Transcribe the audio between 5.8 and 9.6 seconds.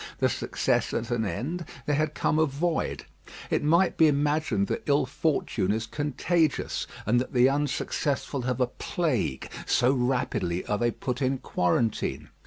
contagious, and that the unsuccessful have a plague,